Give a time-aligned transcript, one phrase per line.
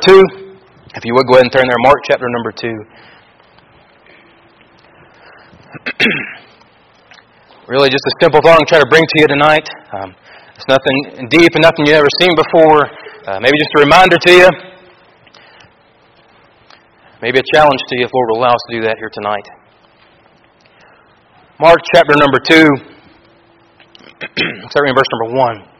[0.00, 0.24] 2.
[0.96, 2.84] If you would go ahead and turn there, Mark chapter number 2.
[7.68, 9.68] really, just a simple thought I'm trying to bring to you tonight.
[9.92, 10.14] Um,
[10.56, 12.90] it's nothing deep and nothing you've ever seen before.
[13.28, 14.48] Uh, maybe just a reminder to you.
[17.22, 19.46] Maybe a challenge to you if Lord will allow us to do that here tonight.
[21.60, 22.56] Mark chapter number 2,
[24.72, 25.79] starting in verse number 1.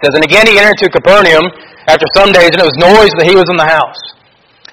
[0.00, 1.44] Says, And again he entered into Capernaum
[1.84, 4.02] after some days, and it was noise that he was in the house.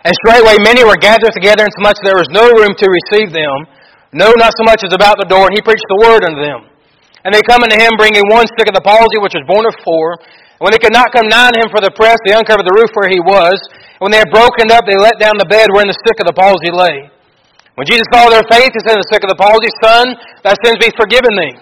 [0.08, 3.68] And straightway many were gathered together, insomuch there was no room to receive them,
[4.16, 6.64] no, not so much as about the door, and he preached the word unto them.
[7.28, 9.76] And they come unto him, bringing one sick of the palsy, which was borne of
[9.84, 10.16] four.
[10.16, 12.88] And when they could not come nigh him for the press, they uncovered the roof
[12.96, 13.60] where he was.
[14.00, 16.26] And when they had broken up, they let down the bed wherein the sick of
[16.30, 17.12] the palsy lay.
[17.76, 20.56] When Jesus saw their faith, he said to the sick of the palsy, Son, thy
[20.64, 21.60] sins be forgiven thee.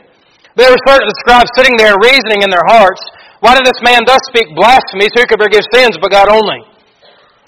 [0.53, 3.02] There were certain of the scribes sitting there, reasoning in their hearts,
[3.44, 5.12] why did this man thus speak blasphemies?
[5.16, 6.63] Who could forgive sins but God only?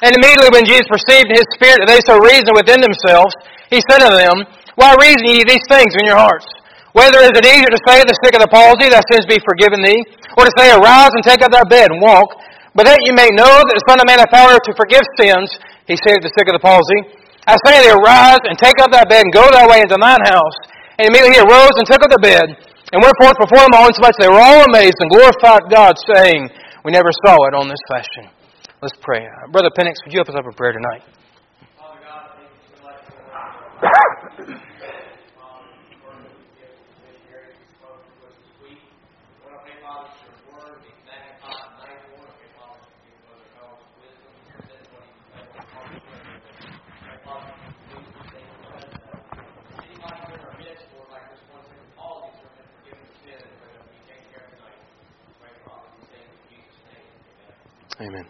[0.03, 3.33] And immediately when Jesus perceived in his spirit that they so reasoned within themselves,
[3.73, 4.45] he said unto them,
[4.77, 6.45] Why reason ye these things in your hearts?
[6.93, 9.41] Whether is it easier to say to the sick of the palsy, Thy sins be
[9.41, 10.02] forgiven thee,
[10.38, 12.30] or to say, Arise and take up thy bed and walk?
[12.77, 15.49] But that ye may know that the Son of Man hath power to forgive sins,
[15.89, 16.99] he said to the sick of the palsy,
[17.49, 19.97] I say to thee, Arise and take up thy bed and go thy way into
[19.97, 20.58] thine house.
[21.02, 22.45] And immediately he arose and took up the bed
[22.93, 26.49] and forth before them all, insomuch they were all amazed and glorified God, saying,
[26.85, 28.31] We never saw it on this fashion.
[28.81, 29.25] Let's pray.
[29.25, 31.03] Uh, Brother Penix, would you help us up in prayer tonight?
[57.97, 58.29] Amen.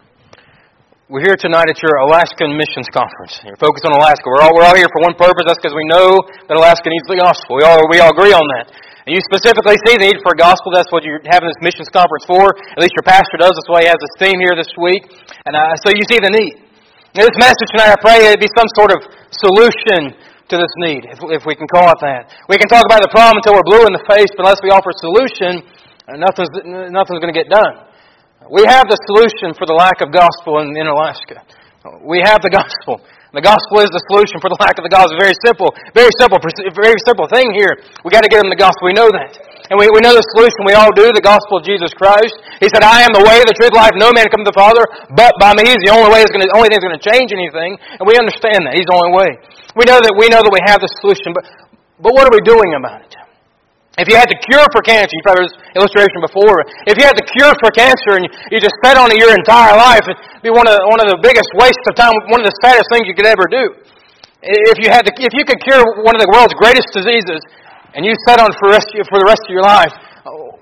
[1.12, 3.36] We're here tonight at your Alaskan Missions Conference.
[3.44, 4.24] You're focused on Alaska.
[4.24, 5.44] We're all, we're all here for one purpose.
[5.44, 7.60] That's because we know that Alaska needs the gospel.
[7.60, 8.72] We all, we all agree on that.
[9.04, 10.72] And you specifically see the need for a gospel.
[10.72, 12.48] That's what you're having this missions conference for.
[12.48, 13.52] At least your pastor does.
[13.52, 15.04] That's why he has this theme here this week.
[15.44, 16.64] And uh, so you see the need.
[17.12, 19.04] Now, this message tonight, I pray it be some sort of
[19.36, 20.16] solution
[20.48, 22.32] to this need, if, if we can call it that.
[22.48, 24.72] We can talk about the problem until we're blue in the face, but unless we
[24.72, 25.60] offer a solution,
[26.16, 26.48] nothing's,
[26.88, 27.84] nothing's going to get done.
[28.48, 31.44] We have the solution for the lack of gospel in, in Alaska.
[32.00, 33.04] We have the gospel.
[33.36, 35.20] The gospel is the solution for the lack of the gospel.
[35.20, 37.76] Very simple, very simple, very simple thing here.
[38.00, 38.88] We got to get them the gospel.
[38.88, 39.36] We know that.
[39.68, 40.64] And we, we know the solution.
[40.64, 42.32] We all do, the gospel of Jesus Christ.
[42.56, 43.92] He said, I am the way, the truth, life.
[44.00, 44.80] No man come to the Father
[45.12, 45.68] but by me.
[45.68, 47.76] He's the only way, is going to, only thing that's going to change anything.
[48.00, 48.72] And we understand that.
[48.72, 49.30] He's the only way.
[49.76, 51.44] We know that we know that we have the solution, but,
[52.00, 53.12] but what are we doing about it?
[53.98, 56.62] If you had the cure for cancer, you've heard this illustration before.
[56.86, 59.74] If you had the cure for cancer and you just sat on it your entire
[59.74, 62.46] life, it'd be one of the, one of the biggest wastes of time, one of
[62.46, 63.74] the saddest things you could ever do.
[64.38, 67.42] If you had the, if you could cure one of the world's greatest diseases
[67.98, 69.90] and you sat on it for, rest, for the rest of your life,
[70.30, 70.54] oh,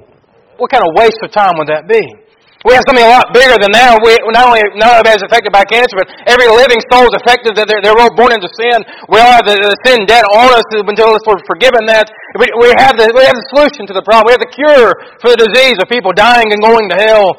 [0.57, 2.01] what kind of waste of time would that be?
[2.67, 4.03] We have something a lot bigger than that.
[4.03, 7.55] We, not only none of is affected by cancer, but every living soul is affected.
[7.55, 8.83] That they're, they're all born into sin.
[9.07, 12.11] We all have the, the sin debt on us until we're forgiven that.
[12.35, 14.27] We, we, have the, we have the solution to the problem.
[14.27, 17.39] We have the cure for the disease of people dying and going to hell.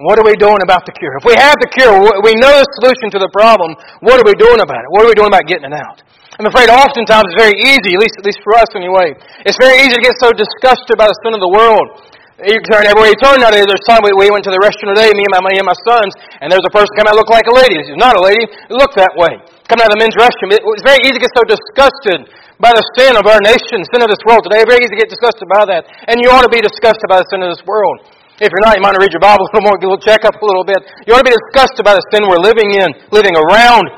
[0.00, 1.20] What are we doing about the cure?
[1.20, 1.92] If we have the cure,
[2.24, 3.76] we know the solution to the problem.
[4.00, 4.88] What are we doing about it?
[4.88, 6.00] What are we doing about getting it out?
[6.40, 9.16] I'm afraid oftentimes it's very easy, at least, at least for us anyway.
[9.44, 13.08] It's very easy to get so disgusted by the sin of the world you everywhere
[13.08, 13.64] you turn nowadays.
[13.64, 15.78] There's time we, we went to the restaurant today, me and my me and my
[15.88, 16.12] sons,
[16.44, 17.80] and there's a person come out look like a lady.
[17.80, 18.44] He's not a lady.
[18.44, 19.40] It looked that way.
[19.72, 20.52] Coming out of the men's restroom.
[20.52, 22.28] It, it's very easy to get so disgusted
[22.60, 24.68] by the sin of our nation, sin of this world today.
[24.68, 25.88] Very easy to get disgusted by that.
[26.12, 28.04] And you ought to be disgusted by the sin of this world.
[28.36, 29.96] If you're not, you might want to read your Bible a little more, a little
[29.96, 30.84] check up a little bit.
[31.08, 33.88] You ought to be disgusted by the sin we're living in, living around.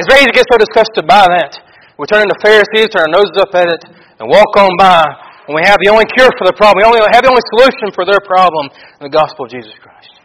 [0.00, 1.60] It's very easy to get so disgusted by that.
[2.00, 3.84] We turn into Pharisees, turn our noses up at it,
[4.16, 5.04] and walk on by
[5.52, 7.92] when we have the only cure for the problem, we only have the only solution
[7.92, 10.16] for their problem in the gospel of Jesus Christ.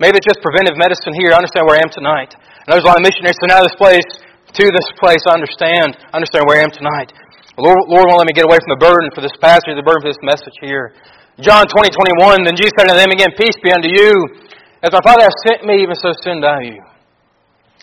[0.00, 1.36] Maybe it's just preventive medicine here.
[1.36, 2.32] I understand where I am tonight.
[2.32, 4.08] And there's a lot of missionaries out of this place
[4.56, 5.20] to this place.
[5.28, 6.00] I understand.
[6.16, 7.12] Understand where I am tonight.
[7.60, 10.00] Lord, Lord won't let me get away from the burden for this passage, the burden
[10.00, 10.96] for this message here.
[11.44, 11.92] John 20,
[12.24, 14.14] 21, Then Jesus said unto them again, Peace be unto you.
[14.80, 16.80] As my Father hath sent me, even so send I you.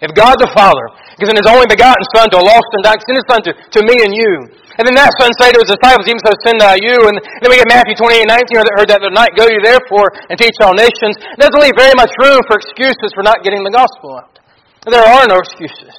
[0.03, 3.15] If God the Father gives His only begotten Son to a lost and dying, send
[3.15, 4.31] His Son to, to me and you.
[4.75, 7.00] And then that Son say to His disciples, even so send I you.
[7.07, 10.36] And then we get Matthew 28, 19, heard that the night, go you therefore and
[10.36, 11.15] teach all nations.
[11.39, 14.36] Doesn't leave very much room for excuses for not getting the gospel out.
[14.83, 15.95] There are no excuses.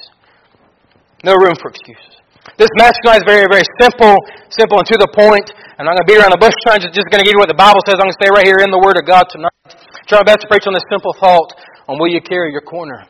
[1.25, 2.21] No room for excuses.
[2.55, 4.15] This message tonight is very, very simple,
[4.53, 5.49] simple and to the point.
[5.81, 7.41] And I'm going to beat around the bush trying to just going to give you
[7.41, 7.97] what the Bible says.
[7.97, 9.73] I'm going to stay right here in the Word of God tonight.
[10.05, 11.51] Try my best to preach on this simple thought
[11.89, 13.09] on will you carry your corner.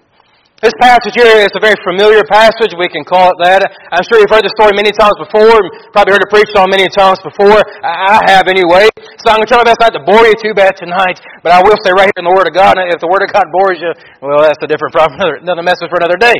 [0.58, 2.74] This passage here is a very familiar passage.
[2.82, 3.62] We can call it that.
[3.94, 5.54] I'm sure you've heard the story many times before.
[5.94, 7.62] Probably heard it preached on many times before.
[7.86, 8.90] I have anyway.
[9.22, 11.22] So I'm going to try my best not to bore you too bad tonight.
[11.46, 13.30] But I will say right here in the Word of God, if the Word of
[13.30, 15.22] God bores you, well, that's a different problem.
[15.22, 16.34] Another, another message for another day.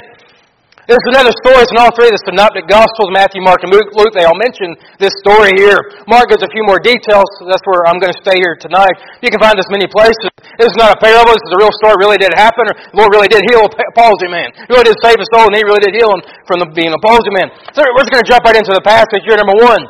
[0.88, 1.60] There's another story.
[1.60, 3.92] It's in all three of the Synoptic Gospels, Matthew, Mark, and Luke.
[4.16, 4.72] They all mention
[5.04, 5.76] this story here.
[6.08, 7.28] Mark gives a few more details.
[7.36, 8.96] So that's where I'm going to stay here tonight.
[9.20, 10.32] You can find this many places.
[10.56, 11.36] This is not a parable.
[11.36, 12.00] This is a real story.
[12.00, 12.72] It really did happen.
[12.72, 14.48] The Lord really did heal a palsy man.
[14.56, 16.96] He really did save his soul, and He really did heal him from the, being
[16.96, 17.52] a palsy man.
[17.76, 19.36] So we're just going to jump right into the passage here.
[19.36, 19.84] Number one,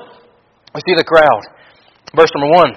[0.73, 1.45] we see the crowd.
[2.17, 2.73] Verse number one.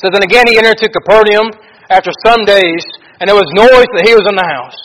[0.00, 1.52] Says, And again he entered to Capernaum
[1.92, 2.80] after some days,
[3.20, 4.80] and there was noise that he was in the house.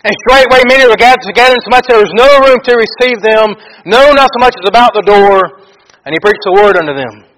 [0.00, 3.52] And straightway many were gathered together, so much there was no room to receive them,
[3.84, 5.60] no, not so much as about the door.
[6.08, 7.28] And he preached the word unto them.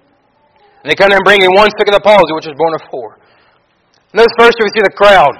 [0.83, 3.19] And they come in bringing one sick of the palsy, which was borne of four.
[4.11, 5.35] And this first we see the crowd.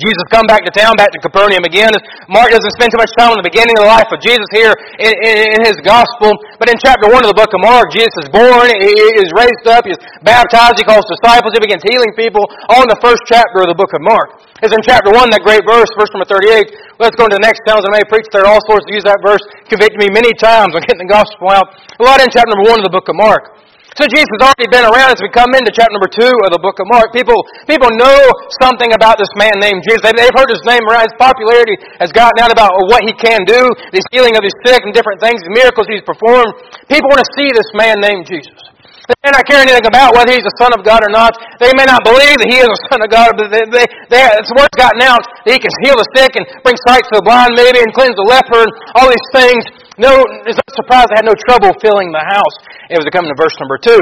[0.00, 1.92] Jesus come back to town, back to Capernaum again.
[2.24, 4.72] Mark doesn't spend too much time on the beginning of the life of Jesus here
[4.96, 6.32] in, in, in, his gospel.
[6.56, 9.68] But in chapter 1 of the book of Mark, Jesus is born, he is raised
[9.68, 12.40] up, he is baptized, he calls disciples, he begins healing people.
[12.72, 14.40] All in the first chapter of the book of Mark.
[14.64, 16.72] It's in chapter 1, that great verse, verse number 38.
[16.96, 17.84] Let's go into the next towns.
[17.84, 19.44] I may preach there all sorts to use that verse.
[19.68, 21.68] Convicted me many times on getting the gospel out.
[22.00, 23.60] A lot in chapter number 1 of the book of Mark.
[23.92, 26.62] So Jesus has already been around as we come into chapter number two of the
[26.64, 27.12] book of Mark.
[27.12, 27.36] People,
[27.68, 28.24] people know
[28.64, 30.00] something about this man named Jesus.
[30.00, 31.12] They've, they've heard his name around.
[31.12, 34.80] His popularity has gotten out about what he can do, the healing of his sick
[34.80, 36.56] and different things, the miracles he's performed.
[36.88, 38.71] People want to see this man named Jesus.
[39.10, 41.34] They may not care anything about whether he's the Son of God or not.
[41.58, 44.22] They may not believe that he is the Son of God, but they, they, they,
[44.22, 47.24] the word's gotten out that he can heal the sick and bring sight to the
[47.26, 49.62] blind maybe and cleanse the leper and all these things.
[49.98, 52.56] No, it's not surprised they had no trouble filling the house.
[52.94, 53.98] It was coming to verse number two.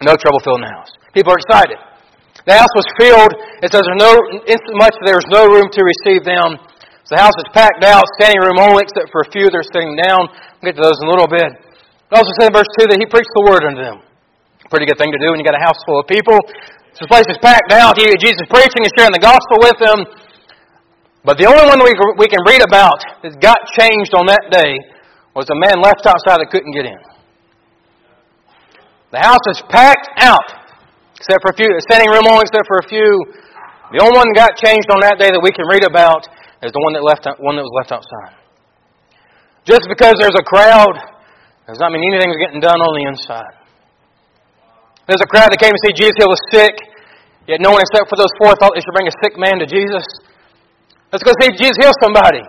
[0.00, 0.96] No trouble filling the house.
[1.12, 1.76] People are excited.
[2.48, 3.32] The house was filled.
[3.60, 4.16] It says there's no,
[4.80, 6.56] much there's no room to receive them.
[7.04, 9.70] So the house is packed out, standing room only, except for a few that are
[9.76, 10.26] sitting down.
[10.58, 11.52] We'll get to those in a little bit.
[11.52, 14.05] It also says in verse 2 that he preached the word unto them.
[14.70, 16.34] Pretty good thing to do when you got a house full of people.
[16.98, 17.94] So the place is packed out.
[17.94, 19.98] Jesus is preaching and sharing the gospel with them.
[21.22, 24.78] But the only one we, we can read about that got changed on that day
[25.34, 26.98] was a man left outside that couldn't get in.
[29.14, 30.48] The house is packed out,
[31.14, 33.10] except for a few, standing room only, except for a few.
[33.94, 36.26] The only one that got changed on that day that we can read about
[36.62, 38.34] is the one that left, one that was left outside.
[39.62, 40.94] Just because there's a crowd
[41.66, 43.65] does not mean anything's getting done on the inside.
[45.06, 46.74] There's a crowd that came to see Jesus heal the sick,
[47.46, 49.66] yet no one except for those four thought they should bring a sick man to
[49.66, 50.02] Jesus.
[51.14, 52.42] Let's go see Jesus heal somebody.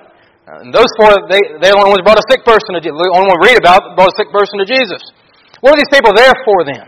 [0.48, 2.98] And those four, they, they the only ones brought a sick person to Jesus.
[2.98, 5.02] The only one we read about brought a sick person to Jesus.
[5.62, 6.88] What are these people there for then?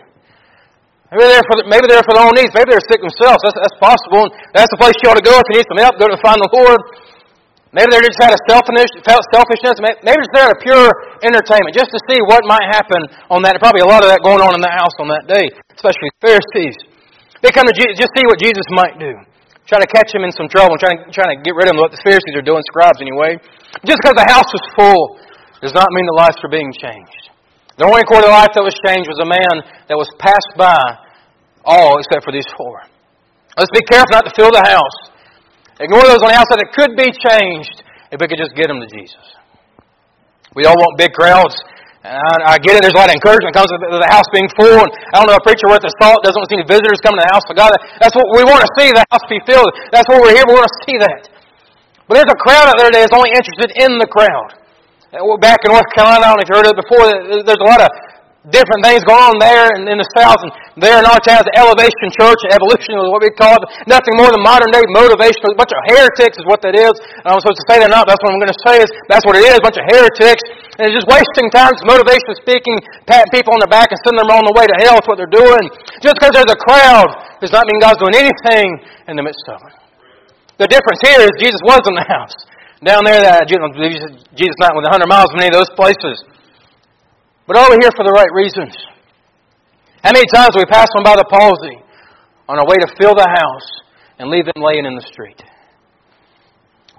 [1.14, 2.54] Maybe they're for, maybe they're for their own needs.
[2.54, 3.42] Maybe they're sick themselves.
[3.46, 4.30] That's, that's possible.
[4.54, 5.98] That's the place you ought to go if you need some help.
[6.02, 6.82] Go to find the Lord.
[7.70, 9.78] Maybe they just had a selfishness.
[10.02, 10.90] Maybe it's there a pure
[11.22, 12.98] entertainment, just to see what might happen
[13.30, 13.62] on that.
[13.62, 16.74] Probably a lot of that going on in the house on that day, especially Pharisees.
[17.46, 19.14] They come to Jesus, just see what Jesus might do.
[19.70, 21.80] Trying to catch him in some trouble trying to, trying to get rid of him,
[21.80, 23.38] what the Pharisees are doing, scribes anyway.
[23.86, 25.22] Just because the house was full
[25.62, 27.30] does not mean the lives are being changed.
[27.78, 30.74] The only court of life that was changed was a man that was passed by
[31.64, 32.82] all except for these four.
[33.62, 35.14] Let's be careful not to fill the house.
[35.80, 38.84] Ignore those on the outside that could be changed if we could just get them
[38.84, 39.24] to Jesus.
[40.52, 41.56] We all want big crowds.
[42.04, 42.84] I, I get it.
[42.84, 44.76] There's a lot of encouragement comes with the house being full.
[44.76, 47.26] And I don't know a preacher worth his salt doesn't see any visitors coming to
[47.28, 47.72] the house of God.
[48.00, 48.92] That's what we want to see.
[48.92, 49.72] The house be filled.
[49.92, 50.44] That's what we're here.
[50.48, 51.32] We want to see that.
[52.08, 54.58] But there's a crowd out there that is only interested in the crowd.
[55.40, 57.04] Back in North Carolina, I don't know if you heard of it before.
[57.46, 57.90] There's a lot of
[58.48, 61.44] different things going on there in, in the South and there in our town.
[61.44, 63.68] The Elevation Church, evolution is what we call it.
[63.84, 65.44] Nothing more than modern day motivation.
[65.52, 66.96] A bunch of heretics is what that is.
[67.28, 68.08] Um, I'm supposed to say they're not.
[68.08, 69.60] That's what I'm going to say is that's what it is.
[69.60, 70.44] A bunch of heretics.
[70.80, 71.76] And it's just wasting time.
[71.76, 74.76] It's motivation speaking, patting people on the back and sending them on the way to
[74.88, 74.96] hell.
[74.96, 75.68] That's what they're doing.
[76.00, 77.12] Just because there's a crowd
[77.44, 78.80] does not mean God's doing anything
[79.12, 79.76] in the midst of it.
[80.64, 82.36] The difference here is Jesus was in the house.
[82.80, 86.24] Down there, that Jesus not within 100 miles of any of those places.
[87.50, 88.78] But are we here for the right reasons?
[90.06, 91.82] How many times do we pass them by the palsy
[92.46, 93.70] on our way to fill the house
[94.22, 95.42] and leave them laying in the street?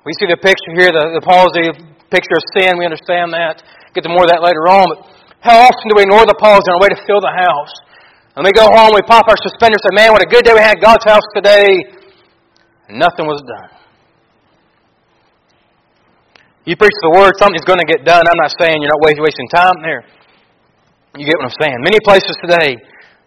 [0.02, 1.70] We see the picture here, the, the palsy,
[2.10, 2.82] picture of sin.
[2.82, 3.62] We understand that.
[3.94, 4.90] Get to more of that later on.
[4.90, 5.06] But
[5.38, 7.70] how often do we ignore the palsy on our way to fill the house?
[8.34, 10.66] And we go home, we pop our suspenders, say, man, what a good day we
[10.66, 11.78] had at God's house today.
[12.90, 13.70] And nothing was done.
[16.66, 18.26] You preach the word, something's going to get done.
[18.26, 20.02] I'm not saying you're not wasting time there.
[21.18, 21.78] You get what I'm saying?
[21.82, 22.78] Many places today,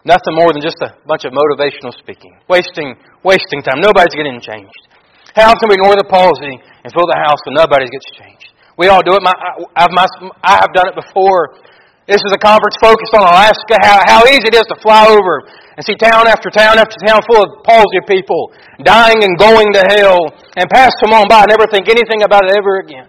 [0.08, 2.32] nothing more than just a bunch of motivational speaking.
[2.48, 2.96] Wasting,
[3.28, 3.84] wasting time.
[3.84, 4.88] Nobody's getting changed.
[5.36, 8.56] How often we ignore the palsy and fill the house and nobody gets changed?
[8.80, 9.22] We all do it.
[9.22, 9.36] My,
[9.76, 10.08] I've, my,
[10.48, 11.60] I have done it before.
[12.08, 15.44] This is a conference focused on Alaska, how, how easy it is to fly over
[15.76, 18.52] and see town after town after town full of palsy people
[18.84, 20.20] dying and going to hell
[20.56, 23.08] and pass them on by and never think anything about it ever again.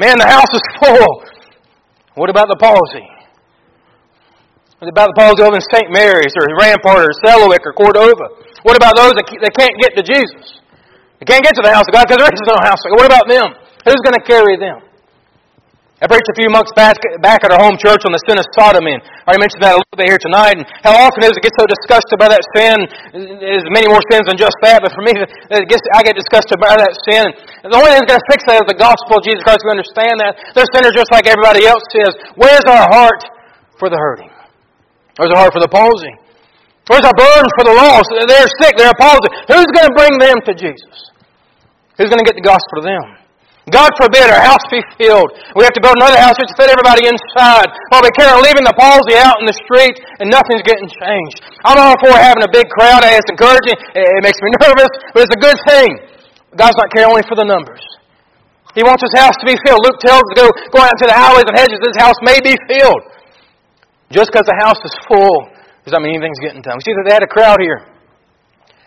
[0.00, 1.12] Man, the house is full.
[2.16, 3.13] What about the palsy?
[4.84, 5.88] About the over in St.
[5.90, 8.26] Mary's or Rampart or Selawik or Cordova?
[8.64, 10.60] What about those that, can't get to Jesus?
[11.20, 12.80] They can't get to the house of God because there is no house.
[12.92, 13.48] What about them?
[13.84, 14.84] Who's going to carry them?
[16.02, 18.44] I preached a few months back, back at our home church on the sin of
[18.52, 21.32] sodomy, and I already mentioned that a little bit here tonight, and how often does
[21.32, 22.76] it get so disgusted by that sin?
[23.40, 26.60] There's many more sins than just that, but for me, it gets, I get disgusted
[26.60, 27.24] by that sin.
[27.64, 29.64] And the only thing that's going to fix that is the gospel of Jesus Christ.
[29.64, 30.34] We understand that.
[30.52, 32.12] They're sinners just like everybody else is.
[32.36, 33.22] Where's our heart
[33.78, 34.33] for the hurting?
[35.16, 36.10] Where's our heart for the palsy?
[36.90, 38.10] Where's our burden for the lost?
[38.12, 39.28] They're sick, they're palsy.
[39.48, 41.14] Who's going to bring them to Jesus?
[41.96, 43.04] Who's going to get the gospel to them?
[43.72, 45.32] God forbid our house be filled.
[45.56, 47.64] We have to build another house just to fit everybody inside.
[47.88, 51.40] While we care leaving the palsy out in the street and nothing's getting changed.
[51.64, 53.00] I'm all for having a big crowd.
[53.08, 53.72] It's encouraging.
[53.96, 55.88] It makes me nervous, but it's a good thing.
[56.60, 57.80] God's not caring only for the numbers.
[58.76, 59.80] He wants his house to be filled.
[59.80, 61.80] Luke tells us to go, go out into the highways and hedges.
[61.80, 63.00] This house may be filled.
[64.14, 65.50] Just because the house is full
[65.82, 66.78] does not mean anything's getting done.
[66.78, 67.82] We see that they had a crowd here.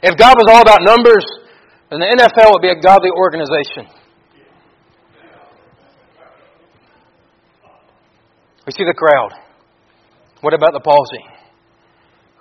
[0.02, 1.28] If God was all about numbers,
[1.92, 3.92] then the NFL would be a godly organization.
[8.66, 9.36] We see the crowd.
[10.40, 11.24] What about the palsy?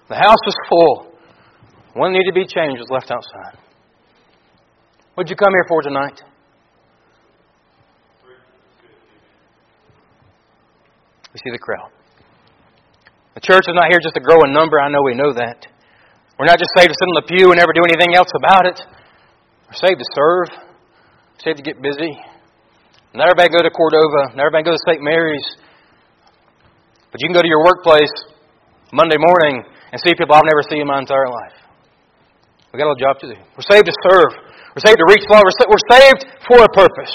[0.08, 1.12] The house was full.
[1.94, 3.58] One needed to be changed was left outside.
[5.14, 6.22] What'd you come here for tonight?
[11.34, 11.95] We see the crowd.
[13.36, 14.80] The church is not here just to grow in number.
[14.80, 15.68] I know we know that.
[16.40, 18.64] We're not just saved to sit in the pew and never do anything else about
[18.64, 18.80] it.
[19.68, 22.16] We're saved to serve, we're saved to get busy.
[23.12, 24.36] Not everybody go to Cordova.
[24.36, 25.00] Not everybody go to St.
[25.00, 25.44] Mary's.
[27.12, 28.12] But you can go to your workplace
[28.92, 31.56] Monday morning and see people I've never seen in my entire life.
[32.72, 33.36] We've got a job to do.
[33.56, 34.32] We're saved to serve.
[34.76, 35.48] We're saved to reach Lord.
[35.48, 37.12] We're saved for a purpose.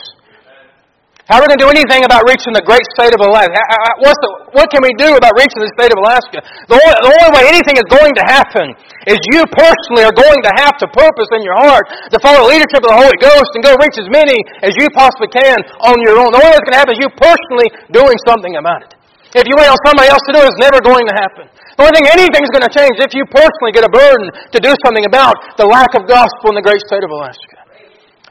[1.32, 3.56] How are we going to do anything about reaching the great state of Alaska?
[4.04, 6.44] What's the, what can we do about reaching the state of Alaska?
[6.68, 8.76] The only, the only way anything is going to happen
[9.08, 12.52] is you personally are going to have to purpose in your heart to follow the
[12.52, 16.04] leadership of the Holy Ghost and go reach as many as you possibly can on
[16.04, 16.36] your own.
[16.36, 18.92] The only way it's going to happen is you personally doing something about it.
[19.32, 21.48] If you wait on somebody else to do it, it's never going to happen.
[21.80, 24.76] The only thing anything's going to change if you personally get a burden to do
[24.84, 27.61] something about the lack of gospel in the great state of Alaska.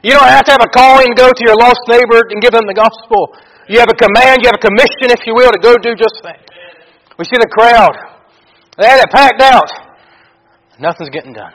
[0.01, 2.51] You don't have to have a calling to go to your lost neighbor and give
[2.51, 3.37] them the gospel.
[3.69, 6.17] You have a command, you have a commission, if you will, to go do just
[6.25, 6.41] that.
[7.17, 7.93] We see the crowd.
[8.81, 9.69] They had it packed out.
[10.81, 11.53] Nothing's getting done.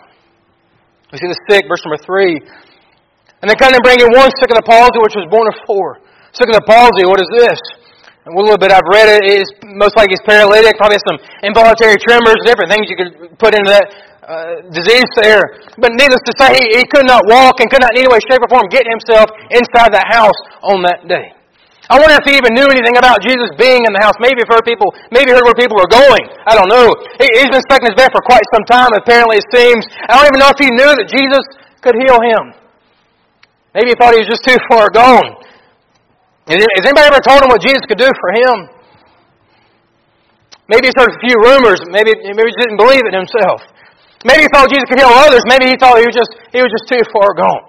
[1.10, 2.38] We see the sick, verse number three.
[3.42, 5.58] And they come and bring in one sick of the palsy, which was born of
[5.66, 5.98] four.
[6.30, 7.58] Sick of the palsy, what is this?
[8.26, 11.14] a little bit I've read it is most likely he's paralytic, probably some
[11.46, 15.62] involuntary tremors, different things you could put into that uh, disease there.
[15.78, 18.18] But needless to say, he, he could not walk and could not in any way,
[18.26, 21.30] shape, or form get himself inside that house on that day.
[21.86, 24.18] I wonder if he even knew anything about Jesus being in the house.
[24.18, 26.26] Maybe he heard people, maybe heard where people were going.
[26.42, 26.90] I don't know.
[27.22, 29.86] He, he's been stuck in his bed for quite some time, apparently it seems.
[30.10, 31.46] I don't even know if he knew that Jesus
[31.86, 32.58] could heal him.
[33.78, 35.38] Maybe he thought he was just too far gone.
[36.50, 38.56] Has anybody ever told him what Jesus could do for him?
[40.66, 41.78] Maybe he's heard a few rumors.
[41.86, 43.62] Maybe, maybe he didn't believe it himself.
[44.26, 45.46] Maybe he thought Jesus could heal others.
[45.46, 47.62] Maybe he thought he was just, he was just too far gone.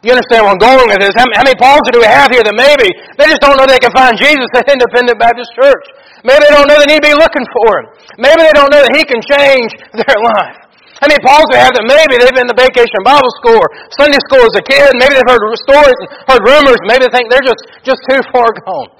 [0.00, 1.12] You understand where I'm going with this?
[1.18, 2.86] How, how many Pauls do we have here that maybe
[3.18, 5.84] they just don't know they can find Jesus at Independent Baptist Church?
[6.22, 7.86] Maybe they don't know they need to be looking for him.
[8.16, 10.56] Maybe they don't know that he can change their life.
[11.02, 13.68] How many Pauls do we have that maybe they've been the vacation Bible school or
[13.94, 17.30] Sunday school as a kid, maybe they've heard stories and heard rumors, maybe they think
[17.30, 18.90] they're just, just too far gone.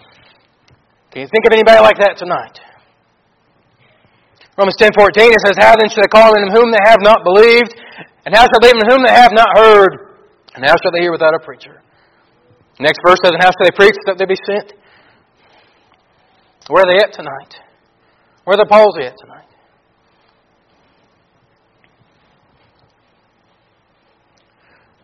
[1.10, 2.58] Can you think of anybody like that tonight?
[4.58, 7.22] Romans 10 14, it says, How then shall they call in whom they have not
[7.22, 7.78] believed?
[8.26, 10.18] And how shall they in whom they have not heard?
[10.58, 11.80] And how shall they hear without a preacher?
[12.80, 14.74] next verse says, And how shall they preach that they be sent?
[16.66, 17.54] Where are they at tonight?
[18.42, 19.46] Where are the palsy at tonight?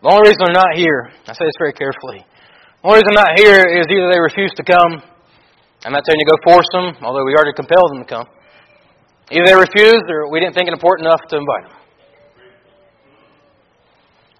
[0.03, 2.27] The only reason they're not here, I say this very carefully,
[2.83, 5.01] the only reason they're not here is either they refuse to come.
[5.87, 8.27] I'm not saying you go force them, although we already compelled them to come.
[9.31, 11.77] Either they refused or we didn't think it important enough to invite them.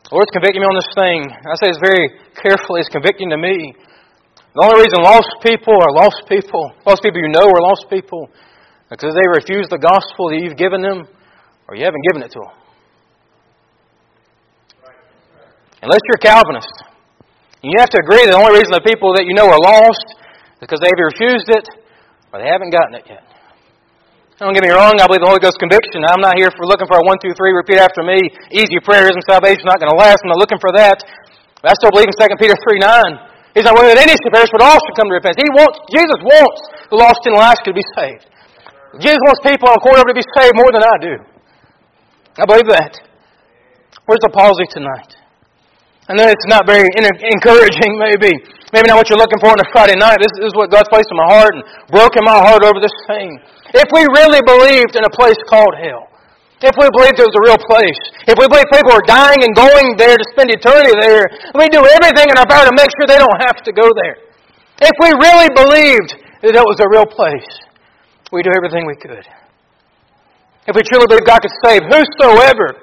[0.05, 1.25] The Lord's convicting me on this thing.
[1.25, 2.05] I say this very
[2.37, 2.85] carefully.
[2.85, 3.73] It's convicting to me.
[4.53, 8.29] The only reason lost people are lost people, lost people you know are lost people,
[8.87, 11.09] because they refuse the gospel that you've given them,
[11.67, 12.53] or you haven't given it to them.
[15.81, 16.75] Unless you're a Calvinist.
[17.65, 20.05] You have to agree that the only reason the people that you know are lost
[20.13, 21.65] is because they've refused it
[22.29, 23.24] or they haven't gotten it yet.
[24.35, 26.03] Don't get me wrong, I believe the Holy Ghost conviction.
[26.11, 28.19] I'm not here for looking for a one, two, three, repeat after me.
[28.51, 30.27] Easy prayers and salvation not going to last.
[30.27, 30.99] I'm not looking for that.
[31.63, 33.55] But I still believe in 2 Peter 3 9.
[33.55, 35.39] He's not willing that any should perish, but all should come to repentance.
[35.39, 36.59] He wants, Jesus wants
[36.91, 38.27] the lost in life to be saved.
[38.99, 41.15] Jesus wants people on Cordova to be saved more than I do.
[42.35, 42.91] I believe that.
[44.03, 45.15] Where's the palsy tonight?
[46.11, 48.35] I know it's not very encouraging, maybe.
[48.75, 50.19] Maybe not what you're looking for on a Friday night.
[50.19, 53.31] This is what God's placed in my heart and broken my heart over this thing.
[53.75, 56.07] If we really believed in a place called hell,
[56.63, 58.01] if we believed it was a real place,
[58.31, 61.27] if we believed people are dying and going there to spend eternity there,
[61.59, 64.31] we do everything in our power to make sure they don't have to go there.
[64.79, 67.51] If we really believed that it was a real place,
[68.31, 69.27] we do everything we could.
[70.67, 72.79] If we truly believe God could save whosoever,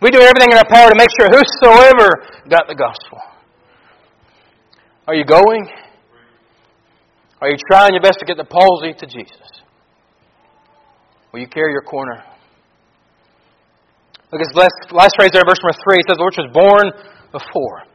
[0.00, 2.08] we do everything in our power to make sure whosoever
[2.48, 3.20] got the gospel.
[5.06, 5.68] Are you going?
[7.40, 9.53] Are you trying your best to get the palsy to Jesus?
[11.34, 12.22] Will you carry your corner?
[14.30, 14.54] Look at this
[14.94, 15.98] last, phrase there, verse number 3.
[15.98, 16.86] It says, the which was born
[17.34, 17.90] before.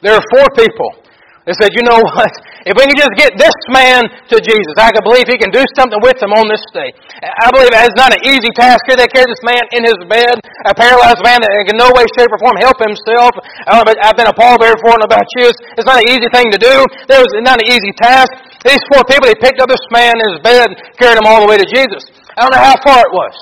[0.00, 1.04] There are four people.
[1.44, 2.32] They said, you know what?
[2.64, 5.60] If we can just get this man to Jesus, I can believe he can do
[5.76, 6.96] something with him on this day.
[7.20, 8.96] I believe it's not an easy task here.
[8.96, 12.32] They carry this man in his bed, a paralyzed man that in no way, shape,
[12.32, 13.36] or form help himself.
[13.68, 15.52] I have been a pallbearer before, and about you.
[15.52, 16.88] It's not an easy thing to do.
[17.04, 18.32] There was not an easy task.
[18.64, 21.44] These four people, they picked up this man in his bed, and carried him all
[21.44, 22.00] the way to Jesus.
[22.36, 23.34] I don't know how far it was.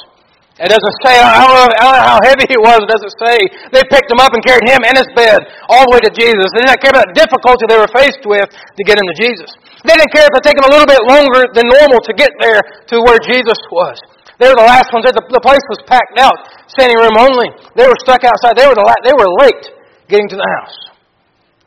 [0.54, 3.14] It doesn't say, I don't, know, I don't know how heavy he was, it doesn't
[3.18, 3.42] say.
[3.74, 6.46] They picked him up and carried him in his bed all the way to Jesus.
[6.54, 9.50] They didn't care about the difficulty they were faced with to get him to Jesus.
[9.82, 12.30] They didn't care if it took them a little bit longer than normal to get
[12.38, 13.98] there to where Jesus was.
[14.38, 15.10] They were the last ones.
[15.10, 16.38] The, the place was packed out,
[16.70, 17.50] standing room only.
[17.74, 18.54] They were stuck outside.
[18.54, 19.64] They were, the they were late
[20.06, 20.76] getting to the house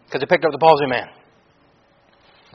[0.07, 1.11] because they picked up the palsy man.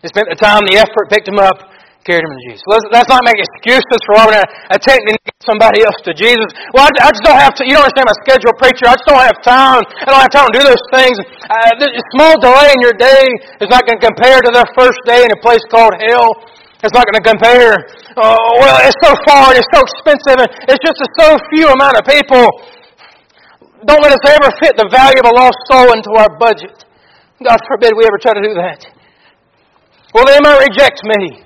[0.01, 1.61] They spent the time, the effort, picked him up,
[2.03, 2.63] carried him to Jesus.
[2.67, 6.51] Let's, let's not make excuses for why we're attempting to get somebody else to Jesus.
[6.75, 7.63] Well, I, I, just don't have to.
[7.63, 8.91] You don't understand my schedule, preacher.
[8.91, 9.83] I just don't have time.
[10.03, 11.17] I don't have time to do those things.
[11.47, 11.79] Uh,
[12.19, 13.27] small delay in your day
[13.63, 16.35] is not going to compare to their first day in a place called hell.
[16.83, 17.79] It's not going to compare.
[18.19, 21.71] Uh, well, it's so far and it's so expensive and it's just a so few
[21.71, 22.43] amount of people.
[23.87, 26.75] Don't let us ever fit the value of a lost soul into our budget.
[27.43, 28.87] God forbid we ever try to do that.
[30.15, 31.43] Well, they might reject me.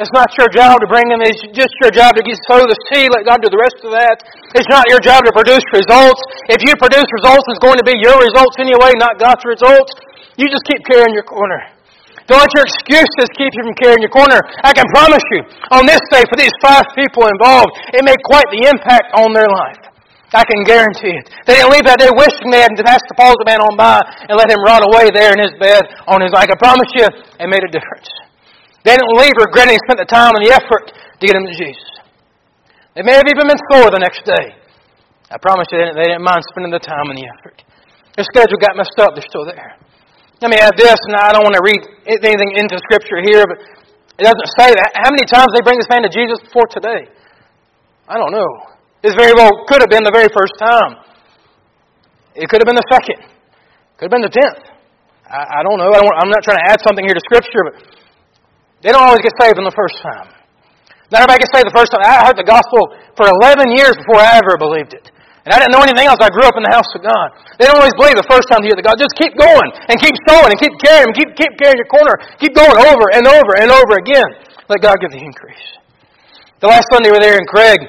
[0.00, 1.20] It's not your job to bring them.
[1.20, 3.12] It's just your job to sow the seed.
[3.12, 4.24] Let God do the rest of that.
[4.56, 6.24] It's not your job to produce results.
[6.48, 9.92] If you produce results, it's going to be your results anyway, not God's results.
[10.40, 11.60] You just keep carrying your corner.
[12.24, 14.40] Don't let your excuses keep you from carrying your corner.
[14.64, 18.48] I can promise you, on this day, for these five people involved, it made quite
[18.48, 19.84] the impact on their life.
[20.32, 21.28] I can guarantee it.
[21.44, 24.38] They didn't leave that day wishing they hadn't passed the palsy man on by and
[24.38, 26.32] let him rot away there in his bed on his.
[26.32, 28.08] I can promise you, it made a difference.
[28.84, 31.56] They didn't leave regretting they spent the time and the effort to get them to
[31.56, 31.90] Jesus.
[32.96, 34.56] They may have even been sore the next day.
[35.30, 37.62] I promise you, they didn't, they didn't mind spending the time and the effort.
[38.18, 39.14] Their schedule got messed up.
[39.14, 39.78] They're still there.
[40.42, 43.60] Let me add this, and I don't want to read anything into Scripture here, but
[44.18, 44.90] it doesn't say that.
[44.96, 47.12] How many times they bring this man to Jesus before today?
[48.08, 48.48] I don't know.
[49.04, 50.98] This very well could have been the very first time.
[52.34, 53.20] It could have been the second.
[54.00, 54.64] Could have been the tenth.
[55.28, 55.92] I, I don't know.
[55.92, 57.74] I am not trying to add something here to Scripture, but
[58.80, 60.28] they don't always get saved on the first time.
[61.10, 62.06] Not everybody gets saved the first time.
[62.06, 65.10] I heard the gospel for 11 years before I ever believed it.
[65.44, 66.20] And I didn't know anything else.
[66.20, 67.32] I grew up in the house of God.
[67.56, 69.00] They don't always believe the first time they hear the God.
[69.00, 72.20] Just keep going and keep sowing and keep carrying, keep, keep carrying your corner.
[72.38, 74.28] Keep going over and over and over again.
[74.68, 75.64] Let God give the increase.
[76.60, 77.80] The last Sunday we were there in Craig.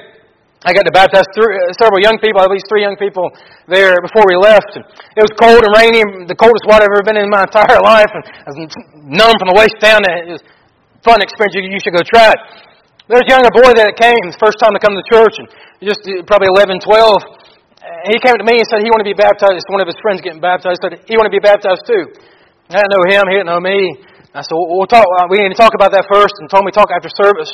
[0.64, 3.34] I got to baptize three, uh, several young people, at least three young people
[3.66, 4.78] there before we left.
[4.78, 4.86] And
[5.18, 8.10] it was cold and rainy, the coldest water I've ever been in my entire life.
[8.14, 8.58] And I was
[9.06, 10.06] numb from the waist down.
[10.06, 10.42] It was
[11.02, 11.54] fun experience.
[11.58, 12.40] You, should go try it.
[13.10, 15.46] There's a young boy that came, the first time to come to church, and
[15.82, 17.42] just uh, probably 11, 12.
[18.06, 19.66] He came to me and said he wanted to be baptized.
[19.70, 20.82] One of his friends getting baptized.
[20.82, 22.10] Said he wanted to be baptized too.
[22.70, 23.22] I didn't know him.
[23.26, 23.78] He didn't know me.
[24.32, 25.04] I said, well, talk.
[25.04, 26.34] Uh, we need to talk about that first.
[26.40, 27.50] And told me talk after service.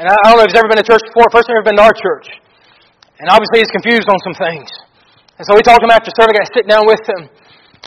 [0.00, 1.28] And I, don't know if he's ever been to church before.
[1.30, 2.26] First time ever been to our church.
[3.20, 4.72] And obviously he's confused on some things.
[5.36, 6.32] And so we talked to him after service.
[6.32, 7.28] I got to sit down with him.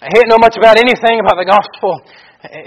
[0.05, 1.97] And he didn't know much about anything about the gospel.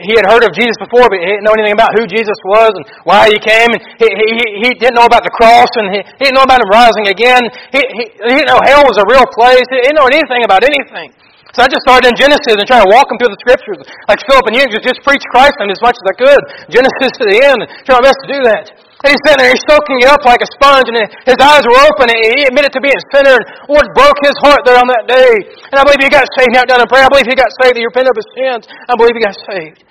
[0.02, 2.72] He had heard of Jesus before, but he didn't know anything about who Jesus was
[2.74, 3.70] and why he came.
[3.70, 6.62] And he, he, he didn't know about the cross, and he, he didn't know about
[6.64, 7.42] him rising again.
[7.70, 9.64] He, he, he didn't know hell was a real place.
[9.70, 11.14] He didn't know anything about anything.
[11.56, 13.80] So I just started in Genesis and trying to walk him through the scriptures.
[14.04, 16.42] Like Philip and you, just, just preach Christ them as much as I could.
[16.68, 17.60] Genesis to the end.
[17.88, 18.64] Try my best to do that.
[18.98, 21.78] And he's sitting there, he's soaking it up like a sponge, and his eyes were
[21.86, 24.90] open, and he admitted to being a sinner, and Lord broke his heart there on
[24.90, 25.32] that day.
[25.70, 27.06] And I believe he got saved, knelt down in prayer.
[27.06, 28.66] I believe he got saved, he repented of his sins.
[28.90, 29.86] I believe he got saved.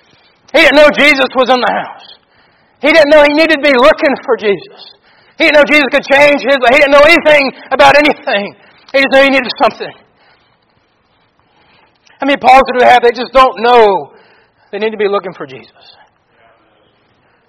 [0.52, 2.20] He didn't know Jesus was in the house.
[2.84, 5.00] He didn't know he needed to be looking for Jesus.
[5.40, 6.76] He didn't know Jesus could change his life.
[6.76, 8.60] He didn't know anything about anything.
[8.92, 9.94] He just knew he needed something.
[12.20, 13.00] How many Pauls do they have?
[13.00, 14.12] They just don't know
[14.72, 15.96] they need to be looking for Jesus.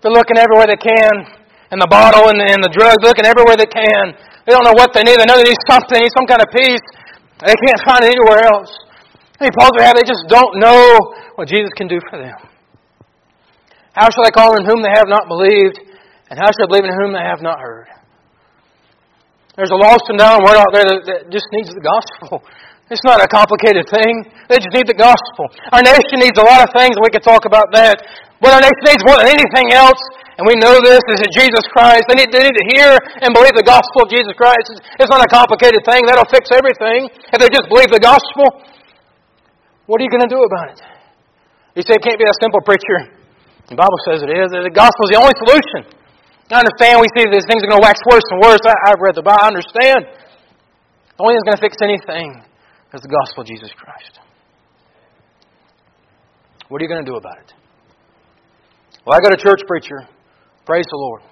[0.01, 1.38] They're looking everywhere they can,
[1.69, 4.17] in the bottle and in the drugs, looking everywhere they can.
[4.45, 5.21] They don't know what they need.
[5.21, 6.85] They know they need something, they need some kind of peace.
[7.45, 8.73] They can't find it anywhere else.
[9.39, 9.95] Pauls do they have?
[9.95, 10.99] They just don't know
[11.39, 12.35] what Jesus can do for them.
[13.95, 15.79] How shall I call in whom they have not believed?
[16.27, 17.87] And how shall I believe in whom they have not heard?
[19.55, 22.43] There's a lost and dying world out there that, that just needs the gospel.
[22.89, 24.25] It's not a complicated thing.
[24.49, 25.45] They just need the gospel.
[25.69, 28.01] Our nation needs a lot of things, and we could talk about that.
[28.41, 29.99] What our nation needs more than anything else,
[30.39, 32.07] and we know this, is that Jesus Christ.
[32.07, 34.71] They need, they need to hear and believe the gospel of Jesus Christ.
[34.95, 36.07] It's, not a complicated thing.
[36.07, 37.11] That'll fix everything.
[37.11, 38.47] If they just believe the gospel,
[39.83, 40.79] what are you going to do about it?
[41.75, 43.19] You say it can't be that simple, preacher.
[43.67, 44.47] The Bible says it is.
[44.55, 45.91] The gospel is the only solution.
[46.47, 48.63] I understand we see these things are going to wax worse and worse.
[48.63, 49.43] I, have read the Bible.
[49.43, 50.07] I understand.
[50.07, 52.27] The only thing that's going to fix anything
[52.95, 54.23] is the gospel of Jesus Christ.
[56.71, 57.51] What are you going to do about it?
[59.03, 60.07] Well, I got a church preacher.
[60.69, 61.25] Praise the Lord.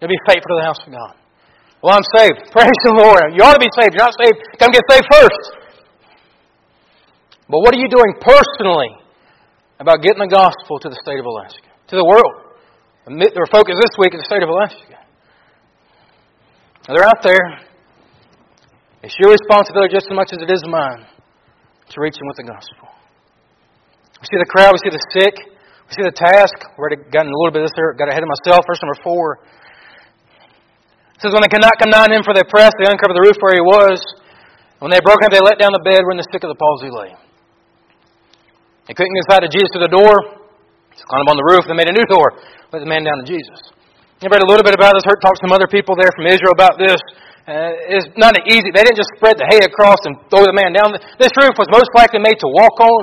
[0.00, 1.12] You'll be faithful to the house of God.
[1.84, 2.48] Well, I'm saved.
[2.56, 3.36] Praise the Lord.
[3.36, 3.92] You ought to be saved.
[3.92, 4.40] You're not saved.
[4.56, 5.44] Come get saved first.
[7.52, 8.96] But what are you doing personally
[9.76, 12.56] about getting the gospel to the state of Alaska, to the world?
[13.04, 14.96] Their focus this week is the state of Alaska.
[16.88, 17.44] Now, they're out there.
[19.04, 21.04] It's your responsibility just as much as it is mine
[21.92, 22.88] to reach them with the gospel.
[24.16, 25.59] We see the crowd, we see the sick,
[25.92, 26.54] see the task.
[26.78, 28.66] We're gotten a little bit of this here, got ahead of myself.
[28.66, 29.42] Verse number four.
[31.14, 33.24] It says, When they could not come nigh him for they pressed, they uncovered the
[33.26, 34.00] roof where he was.
[34.80, 36.88] When they broke him, they let down the bed wherein the sick of the palsy
[36.88, 37.12] lay.
[38.88, 40.40] They couldn't get inside of Jesus through the door.
[40.96, 42.40] So climbed up on the roof, they made a new door,
[42.74, 43.60] let the man down to Jesus.
[44.20, 46.28] I read a little bit about this, heard talk to some other people there from
[46.28, 47.00] Israel about this.
[47.48, 48.68] Uh, it's not easy.
[48.68, 50.92] They didn't just spread the hay across and throw the man down.
[51.16, 53.02] This roof was most likely made to walk on.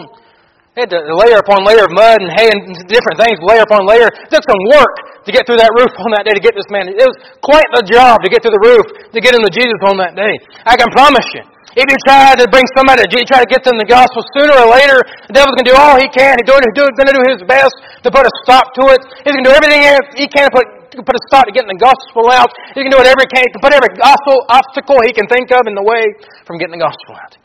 [0.78, 3.90] They had to layer upon layer of mud and hay and different things, layer upon
[3.90, 4.14] layer.
[4.14, 6.70] It took some work to get through that roof on that day to get this
[6.70, 6.86] man.
[6.86, 9.82] It was quite the job to get through the roof to get him to Jesus
[9.90, 10.38] on that day.
[10.70, 11.42] I can promise you.
[11.74, 14.54] If you try to bring somebody to Jesus, try to get them the gospel sooner
[14.54, 16.38] or later, the devil's going to do all he can.
[16.38, 17.74] He's going to do his best
[18.06, 19.02] to put a stop to it.
[19.26, 19.82] He's going to do everything
[20.14, 22.54] he can to put to put a stop to getting the gospel out.
[22.78, 25.66] He can do whatever he can to put every gospel obstacle he can think of
[25.66, 26.06] in the way
[26.46, 27.38] from getting the gospel out.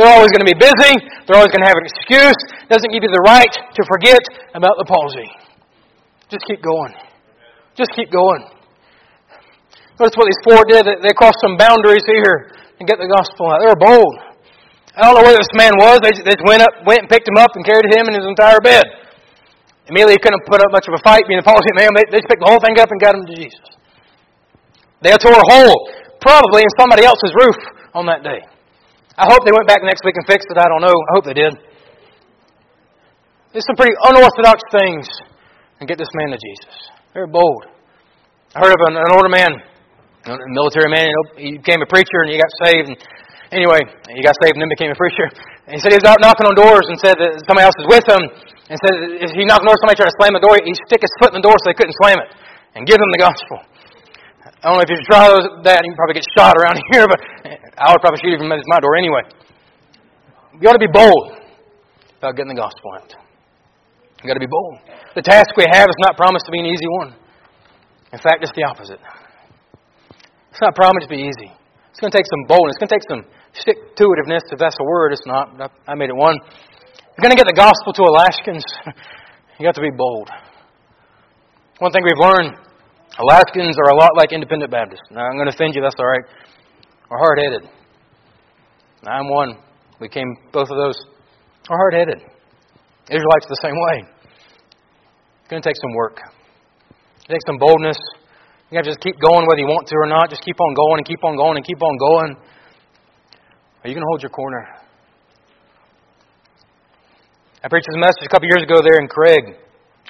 [0.00, 0.96] They're always going to be busy.
[1.28, 2.40] They're always going to have an excuse.
[2.72, 4.24] Doesn't give you the right to forget
[4.56, 5.28] about the palsy.
[6.32, 6.96] Just keep going.
[7.76, 8.48] Just keep going.
[10.00, 10.88] Notice what these four did.
[11.04, 13.60] They crossed some boundaries here and get the gospel out.
[13.60, 14.14] They were bold.
[14.96, 16.00] I don't know where this man was.
[16.00, 18.64] They just went up, went and picked him up and carried him in his entire
[18.64, 18.88] bed.
[19.92, 21.92] Immediately he couldn't put up much of a fight being a palsy man.
[21.92, 23.68] They, they just picked the whole thing up and got him to Jesus.
[25.04, 25.92] They tore a hole,
[26.24, 27.60] probably in somebody else's roof
[27.92, 28.40] on that day.
[29.20, 30.56] I hope they went back next week and fixed it.
[30.56, 30.96] I don't know.
[30.96, 31.52] I hope they did.
[33.52, 35.04] There's some pretty unorthodox things
[35.78, 36.72] and get this man to Jesus.
[37.12, 37.68] Very bold.
[38.54, 39.52] I heard of an, an older man
[40.26, 41.08] a military man.
[41.36, 42.92] He became a preacher and he got saved.
[42.92, 42.98] And
[43.52, 43.80] anyway,
[44.12, 45.24] he got saved and then became a preacher.
[45.64, 47.88] And he said he was out knocking on doors and said that somebody else was
[47.88, 48.20] with him.
[48.68, 50.76] And said if he knocked on the door, somebody tried to slam the door, he'd
[50.86, 52.28] stick his foot in the door so they couldn't slam it
[52.76, 53.64] and give them the gospel.
[54.60, 57.18] I don't know if you try those, that, you probably get shot around here, but
[57.80, 59.24] I would probably shoot you from my door anyway.
[60.52, 61.40] You got to be bold
[62.20, 63.08] about getting the gospel out.
[64.20, 64.84] You got to be bold.
[65.16, 67.16] The task we have is not promised to be an easy one.
[68.12, 69.00] In fact, it's the opposite.
[70.52, 71.48] It's not promised to be easy.
[71.88, 72.76] It's going to take some boldness.
[72.76, 73.22] It's going to take some
[73.56, 75.16] stick to itiveness, if that's a word.
[75.16, 75.56] It's not.
[75.88, 76.36] I made it one.
[76.36, 78.64] You're going to get the gospel to Alaskans.
[79.58, 80.28] you have to be bold.
[81.80, 82.60] One thing we've learned
[83.16, 85.08] Alaskans are a lot like independent Baptists.
[85.10, 86.24] Now, I'm going to offend you, that's all right.
[87.10, 87.66] We're hard headed.
[89.02, 89.58] I'm one.
[89.98, 90.94] We came, both of those
[91.68, 92.22] are hard headed.
[93.10, 94.06] Israelites the same way.
[95.42, 96.22] It's going to take some work.
[97.26, 97.98] It takes some boldness.
[98.70, 100.30] You got to just keep going whether you want to or not.
[100.30, 102.30] Just keep on going and keep on going and keep on going.
[103.82, 104.62] Are you going to hold your corner?
[107.64, 109.58] I preached this message a couple years ago there in Craig.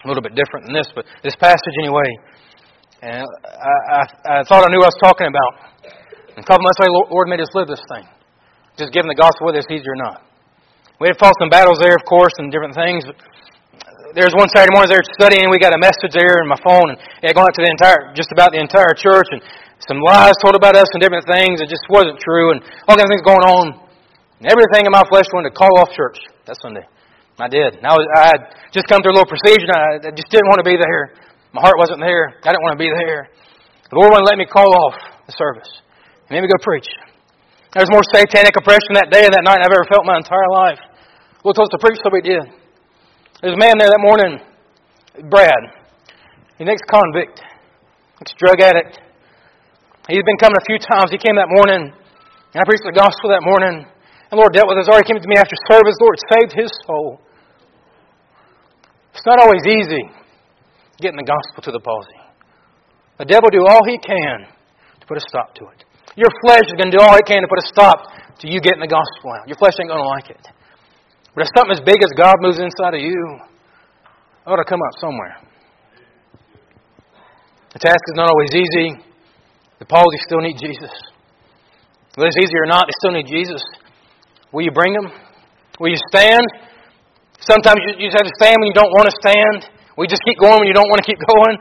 [0.04, 2.12] A little bit different than this, but this passage anyway.
[3.00, 5.69] And I, I, I thought I knew what I was talking about.
[6.40, 8.08] And a couple months later, Lord made us live this thing.
[8.80, 10.24] Just giving the gospel whether it's easy or not.
[10.96, 13.04] We had fought some battles there, of course, and different things.
[14.16, 16.56] There was one Saturday morning there studying, and we got a message there in my
[16.64, 19.44] phone, and it had gone out to the entire, just about the entire church, and
[19.84, 21.60] some lies told about us and different things.
[21.60, 23.76] It just wasn't true, and all kinds of things going on.
[24.40, 26.88] And everything in my flesh wanted to call off church that Sunday.
[27.36, 27.76] I did.
[27.76, 28.40] And I, was, I had
[28.72, 31.20] just come through a little procedure, and I, I just didn't want to be there.
[31.52, 32.32] My heart wasn't there.
[32.32, 33.28] I didn't want to be there.
[33.92, 34.96] The Lord wouldn't let me call off
[35.28, 35.68] the service.
[36.30, 36.86] He made me go preach.
[37.74, 40.22] There was more satanic oppression that day and that night I've ever felt in my
[40.22, 40.78] entire life.
[41.42, 42.46] We told us to preach, so we did.
[43.42, 44.38] There's a man there that morning,
[45.26, 45.58] Brad.
[46.54, 47.42] He's an ex-convict,
[48.22, 49.02] ex-drug addict.
[50.06, 51.10] He's been coming a few times.
[51.10, 53.82] He came that morning, and I preached the gospel that morning.
[53.82, 54.86] And the Lord dealt with us.
[54.86, 55.98] Already came to me after service.
[55.98, 57.18] The Lord saved his soul.
[59.18, 60.06] It's not always easy
[61.02, 62.22] getting the gospel to the palsy.
[63.18, 64.46] The devil do all he can
[65.00, 65.89] to put a stop to it.
[66.16, 68.10] Your flesh is going to do all it can to put a stop
[68.42, 69.46] to you getting the gospel out.
[69.46, 70.42] Your flesh ain't going to like it.
[71.34, 73.18] But if something as big as God moves inside of you,
[74.42, 75.38] it ought to come out somewhere.
[77.72, 78.98] The task is not always easy.
[79.78, 80.90] The palsy still need Jesus.
[82.18, 83.62] Whether it's easy or not, they still need Jesus.
[84.50, 85.14] Will you bring them?
[85.78, 86.42] Will you stand?
[87.38, 89.70] Sometimes you just have to stand when you don't want to stand.
[89.96, 91.56] We just keep going when you don't want to keep going.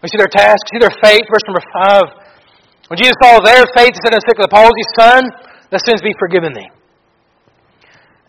[0.00, 1.26] We see their task, see their faith.
[1.26, 2.21] Verse number five.
[2.92, 5.24] When Jesus saw their faith, he said unto the palsy, Son,
[5.72, 6.68] the sins be forgiven thee.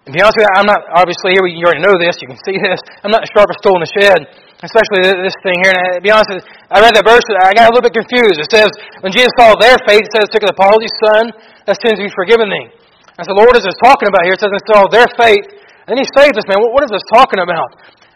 [0.07, 2.31] And to be honest with you, I'm not, obviously, here you already know this, you
[2.31, 2.79] can see this.
[3.03, 4.23] I'm not the sharpest tool in the shed,
[4.63, 5.75] especially this thing here.
[5.75, 7.83] And uh, to be honest with you, I read that verse, I got a little
[7.83, 8.39] bit confused.
[8.39, 8.71] It says,
[9.03, 11.35] when Jesus saw their faith, it says, took the palsy, son,
[11.67, 12.71] that sins be forgiven thee.
[13.19, 14.39] I said, Lord, what is this talking about here?
[14.39, 15.43] It says, and saw their faith,
[15.91, 16.63] and then he saved us, man.
[16.63, 17.67] What is this talking about?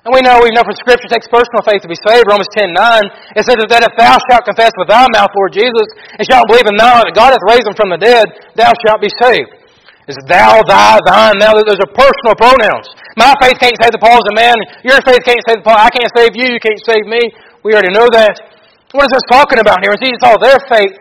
[0.08, 2.32] And we know, we know from Scripture, it takes personal faith to be saved.
[2.32, 3.36] Romans 10 9.
[3.36, 6.64] It says that if thou shalt confess with thy mouth, Lord Jesus, and shalt believe
[6.64, 8.24] in thou that God hath raised him from the dead,
[8.56, 9.52] thou shalt be saved.
[10.08, 11.60] Is thou, thy, thine, thou.
[11.60, 12.88] Those are personal pronouns.
[13.20, 14.56] My faith can't save the Paul as a man.
[14.88, 15.84] Your faith can't save the palsy.
[15.84, 16.56] I can't save you.
[16.56, 17.20] You can't save me.
[17.68, 18.40] We already know that.
[18.96, 19.92] What is this talking about here?
[19.92, 20.96] When Jesus saw their faith,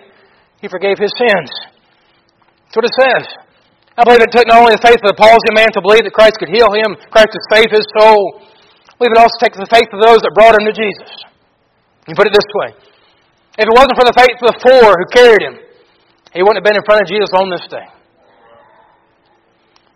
[0.58, 1.46] He forgave his sins.
[2.66, 3.24] That's what it says.
[3.94, 6.12] I believe it took not only the faith of the palsy man to believe that
[6.12, 8.42] Christ could heal him, Christ could save his soul.
[8.96, 11.10] Believe it also takes the faith of those that brought him to Jesus.
[12.08, 12.70] You put it this way.
[13.60, 15.56] If it wasn't for the faith of the four who carried him,
[16.32, 17.88] he wouldn't have been in front of Jesus on this day.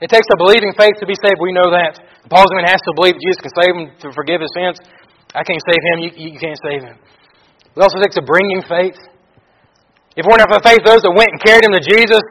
[0.01, 1.37] It takes a believing faith to be saved.
[1.41, 2.01] We know that.
[2.33, 4.81] palsy man has to believe Jesus can save him to forgive his sins.
[5.37, 5.97] I can't save him.
[6.01, 6.97] You, you can't save him.
[6.97, 8.97] It also takes a bringing faith.
[10.17, 12.25] If it weren't for the faith of those that went and carried him to Jesus,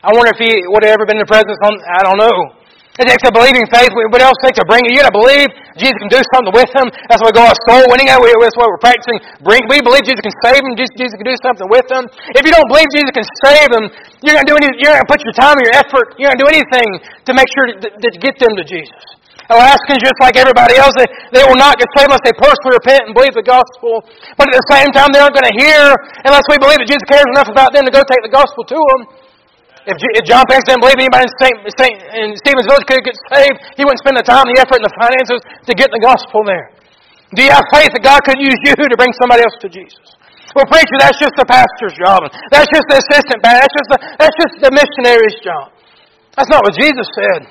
[0.00, 1.60] I wonder if he would have ever been in the presence.
[1.60, 2.59] On, I don't know.
[2.98, 3.94] It takes a believing faith.
[3.94, 4.90] What else takes a bringing?
[4.90, 5.46] You got to believe
[5.78, 6.90] Jesus can do something with him.
[7.06, 8.10] That's why we go out soul winning.
[8.10, 9.22] That's what we're practicing.
[9.46, 10.74] Bring, we believe Jesus can save him.
[10.74, 12.10] Jesus, can do something with him.
[12.34, 13.84] If you don't believe Jesus can save him,
[14.26, 16.18] you're going to do any, you're going to put your time and your effort.
[16.18, 16.88] You're going to do anything
[17.24, 19.20] to make sure to, to get them to Jesus.
[19.50, 23.02] Alaskans, just like everybody else, they, they will not get saved unless they personally repent
[23.10, 24.06] and believe the gospel.
[24.38, 25.90] But at the same time, they aren't going to hear
[26.22, 28.78] unless we believe that Jesus cares enough about them to go take the gospel to
[28.78, 29.00] them.
[29.88, 31.56] If, if John Pence didn't believe anybody in, St.
[31.80, 31.96] St.
[32.12, 34.96] in Stevens Village could get saved, he wouldn't spend the time, the effort, and the
[35.00, 36.76] finances to get the gospel there.
[37.32, 40.18] Do you have faith that God could use you to bring somebody else to Jesus?
[40.52, 42.26] Well, preacher, that's just the pastor's job.
[42.50, 43.62] That's just the assistant pastor.
[43.62, 45.70] That's just the, that's just the missionary's job.
[46.34, 47.46] That's not what Jesus said.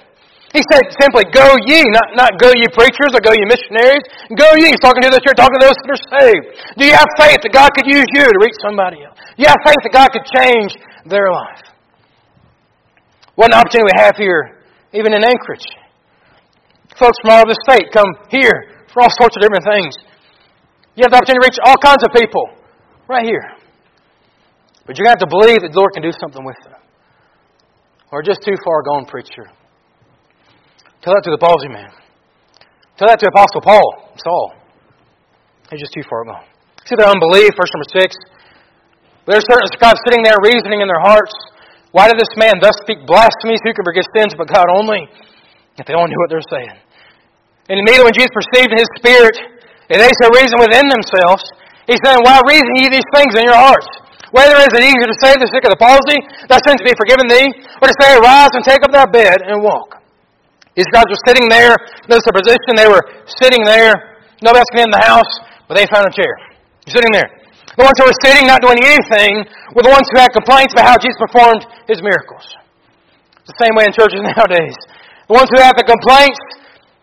[0.52, 4.04] He said simply, go ye, not, not go ye preachers or go ye missionaries.
[4.36, 4.74] Go ye.
[4.74, 6.46] He's talking to the church, talking to those that are saved.
[6.76, 9.16] Do you have faith that God could use you to reach somebody else?
[9.38, 11.70] Do you have faith that God could change their life?
[13.40, 14.60] What an opportunity we have here,
[14.92, 15.64] even in Anchorage.
[17.00, 19.96] Folks from all over the state come here for all sorts of different things.
[21.00, 22.52] You have the opportunity to reach all kinds of people
[23.08, 23.48] right here.
[24.84, 26.84] But you're going to have to believe that the Lord can do something with them.
[28.12, 29.48] Or just too far gone, preacher.
[31.00, 31.96] Tell that to the palsy man.
[33.00, 34.52] Tell that to Apostle Paul, Saul.
[35.72, 36.44] He's just too far gone.
[36.84, 38.20] See their unbelief, verse number six.
[39.24, 41.32] There's certain scribes sitting there reasoning in their hearts.
[41.92, 43.62] Why did this man thus speak blasphemies?
[43.66, 45.10] Who can forgive sins but God only?
[45.78, 46.78] If they only knew what they're saying.
[47.70, 49.36] And immediately when Jesus perceived in his spirit
[49.90, 51.42] that they shall reason within themselves,
[51.90, 53.90] he said, Why reason ye these things in your hearts?
[54.30, 57.26] Whether is it easier to save the sick of the palsy, thy sins be forgiven
[57.26, 57.50] thee,
[57.82, 59.98] or to say, Arise and take up thy bed and walk?
[60.78, 61.74] These guys were sitting there.
[62.06, 62.78] Notice the position.
[62.78, 63.02] They were
[63.42, 64.22] sitting there.
[64.46, 65.34] Nobody else in the house,
[65.66, 66.30] but they found a chair.
[66.86, 67.39] Sitting there.
[67.80, 70.84] The ones who were sitting, not doing anything, were the ones who had complaints about
[70.84, 72.44] how Jesus performed his miracles.
[73.40, 74.76] It's the same way in churches nowadays.
[75.32, 76.44] The ones who have the complaints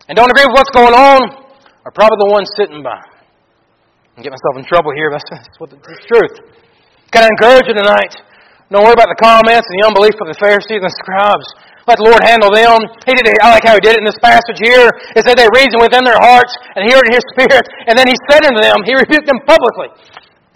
[0.05, 1.49] and don't agree with what's going on
[1.81, 2.93] are probably the ones sitting by.
[2.93, 6.45] I get myself in trouble here, but that's what the, the truth.
[7.09, 8.13] Can I encourage you tonight?
[8.69, 11.47] Don't worry about the comments and the unbelief of the Pharisees and the scribes.
[11.89, 12.85] Let the Lord handle them.
[13.01, 14.93] He did it, I like how he did it in this passage here.
[15.17, 17.65] It said they reasoned within their hearts and heard in his spirit.
[17.89, 19.89] And then he said unto them, he rebuked them publicly.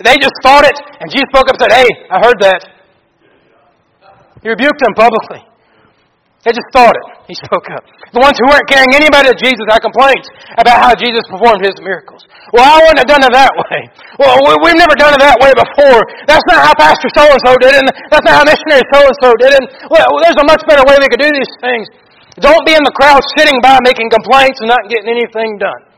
[0.04, 2.62] They just thought it, and Jesus spoke up and said, Hey, I heard that.
[4.42, 5.46] He rebuked them publicly.
[6.42, 7.06] They just thought it.
[7.30, 7.86] He spoke up.
[8.12, 11.78] The ones who weren't carrying anybody to Jesus had complaints about how Jesus performed his
[11.80, 12.26] miracles.
[12.52, 13.80] Well, I wouldn't have done it that way.
[14.20, 14.36] Well,
[14.66, 16.02] we've never done it that way before.
[16.28, 17.86] That's not how Pastor so-and-so did it.
[18.10, 19.64] That's not how missionary so-and-so did it.
[19.88, 21.88] Well, there's a much better way we could do these things.
[22.42, 25.91] Don't be in the crowd sitting by making complaints and not getting anything done.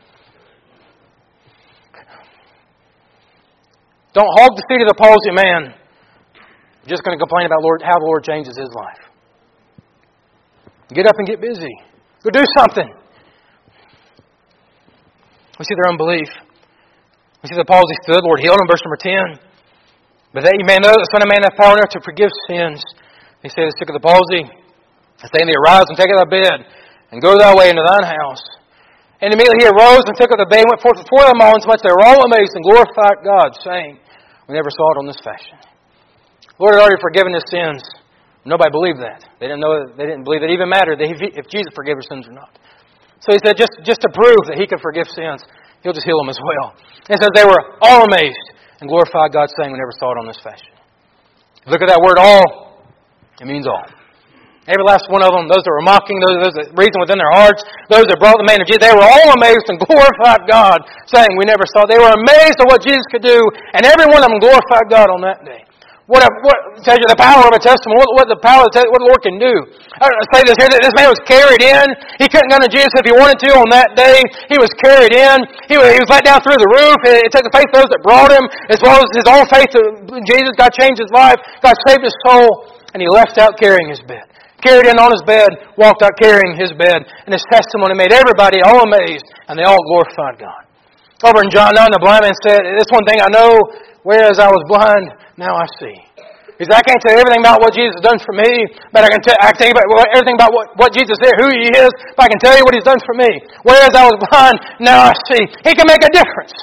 [4.14, 5.74] Don't hog the seat of the palsy man.
[6.86, 9.02] Just going to complain about Lord, how the Lord changes his life.
[10.94, 11.74] Get up and get busy.
[12.22, 12.86] Go do something.
[15.58, 16.30] We see their unbelief.
[17.42, 19.42] We see the palsy stood, Lord healed him, verse number 10.
[20.30, 22.82] But that you may know that the Son of Man hath power to forgive sins.
[23.42, 26.30] He said, The Sick of the palsy, I say thee, arise and take up thy
[26.30, 26.58] bed,
[27.10, 28.42] and go thy way into thine house.
[29.22, 31.54] And immediately he arose and took up the bed and went forth before them all,
[31.54, 34.03] insomuch they were all amazed and glorified God, saying,
[34.48, 35.56] We never saw it on this fashion.
[35.60, 37.80] The Lord had already forgiven his sins.
[38.44, 39.24] Nobody believed that.
[39.40, 39.88] They didn't know.
[39.96, 42.52] They didn't believe it even mattered if Jesus forgave their sins or not.
[43.24, 45.40] So he said, just, just to prove that he could forgive sins,
[45.80, 46.76] he'll just heal them as well.
[47.08, 50.26] It says they were all amazed and glorified God, saying, "We never saw it on
[50.28, 50.76] this fashion."
[51.64, 52.84] Look at that word "all."
[53.40, 53.88] It means all.
[54.64, 57.60] Every last one of them, those that were mocking, those, that reasoned within their hearts,
[57.92, 61.36] those that brought the man of Jesus, they were all amazed and glorified God, saying,
[61.36, 61.84] We never saw.
[61.84, 63.44] They were amazed at what Jesus could do,
[63.76, 65.68] and every one of them glorified God on that day.
[66.04, 67.96] What, a, what tells you the power of a testimony?
[67.96, 69.52] What, what the power of what the Lord can do?
[69.96, 71.96] I say this here: this man was carried in.
[72.20, 74.20] He couldn't go to Jesus if he wanted to on that day.
[74.52, 75.48] He was carried in.
[75.64, 77.00] He was, he was let down through the roof.
[77.08, 79.48] It, it took the faith of those that brought him, as well as his own
[79.48, 79.72] faith
[80.12, 80.52] in Jesus.
[80.60, 81.40] God changed his life.
[81.64, 84.28] God saved his soul, and he left out carrying his bed.
[84.64, 88.64] Carried in on his bed, walked out carrying his bed, and his testimony made everybody
[88.64, 90.64] all amazed, and they all glorified God.
[91.20, 93.60] Over in John 9, the blind man said, "This one thing I know:
[94.02, 95.98] whereas I was blind." now I see.
[96.58, 98.46] He said, I can't tell you everything about what Jesus has done for me,
[98.94, 101.34] but I can, tell, I can tell you about everything about what, what Jesus is,
[101.42, 103.42] who He is, but I can tell you what He's done for me.
[103.66, 105.42] Whereas I was blind, now I see.
[105.66, 106.54] He can make a difference.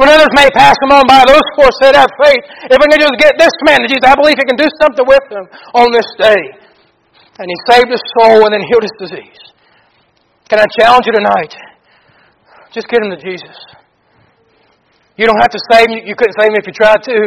[0.00, 2.42] When others may pass him on by, those four said, have faith.
[2.72, 5.06] If we can just get this man to Jesus, I believe he can do something
[5.06, 5.44] with him
[5.76, 6.40] on this day.
[7.38, 9.40] And he saved his soul and then healed his disease.
[10.48, 11.54] Can I challenge you tonight?
[12.72, 13.56] Just get him to Jesus.
[15.16, 16.06] You don't have to save him.
[16.06, 17.18] You couldn't save him if you tried to.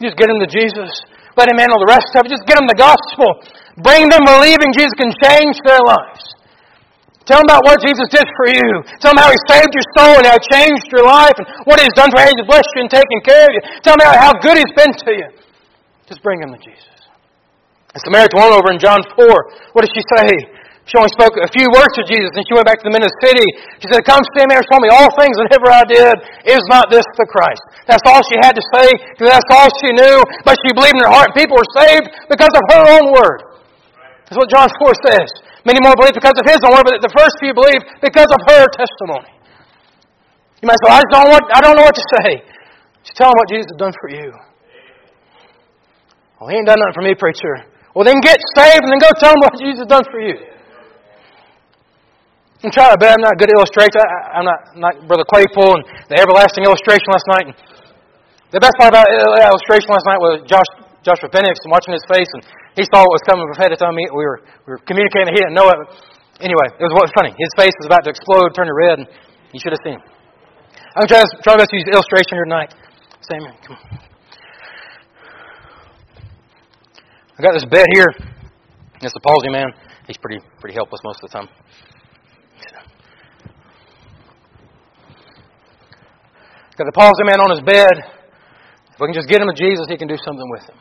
[0.00, 0.90] Just get him to Jesus.
[1.36, 2.32] Let Him handle the rest of it.
[2.32, 3.28] Just get them the gospel.
[3.84, 6.24] Bring them believing Jesus can change their lives.
[7.28, 8.64] Tell them about what Jesus did for you.
[9.04, 11.76] Tell them how He saved your soul and how He changed your life and what
[11.76, 12.32] He's done for you.
[12.32, 13.62] He's blessed you and taken care of you.
[13.84, 15.28] Tell them how good He's been to you.
[16.08, 16.95] Just bring them to Jesus.
[17.96, 20.28] The Samaritan woman over in John 4, what did she say?
[20.84, 23.02] She only spoke a few words to Jesus, and she went back to the men
[23.02, 23.42] of the city.
[23.80, 26.14] She said, Come stand there me all things whatever I did.
[26.44, 27.58] Is not this the Christ?
[27.88, 30.22] That's all she had to say, because that's all she knew.
[30.44, 33.56] But she believed in her heart, and people were saved because of her own word.
[34.28, 35.28] That's what John 4 says.
[35.66, 38.38] Many more believe because of his own word, but the first few believed because of
[38.46, 39.32] her testimony.
[40.60, 42.44] You might say, I, don't, want, I don't know what to say.
[43.02, 44.28] Just tell them what Jesus has done for you.
[46.38, 47.74] Well, he ain't done nothing for me, preacher.
[47.96, 50.36] Well, then get saved and then go tell them what Jesus done for you.
[52.60, 54.04] I'm trying to bet I'm not good illustrator.
[54.04, 57.46] I, am not, not Brother Claypool and the everlasting illustration last night.
[57.48, 57.56] And
[58.52, 60.68] the best part about the illustration last night was Josh,
[61.00, 62.44] Joshua Penix and watching his face, and
[62.76, 63.96] he saw what was coming ahead of time.
[63.96, 65.80] We were, we were communicating, he didn't know it.
[66.44, 67.32] Anyway, it was what funny.
[67.32, 69.08] His face was about to explode, turn red, and
[69.56, 70.04] you should have seen him.
[71.00, 72.76] I'm trying to try to use illustration here tonight.
[73.24, 74.15] Samuel, come on.
[77.38, 78.08] I got this bed here.
[79.02, 79.68] It's a palsy man.
[80.06, 81.48] He's pretty pretty helpless most of the time.
[86.76, 87.92] Got the palsy man on his bed.
[88.92, 90.76] If we can just get him to Jesus, he can do something with him.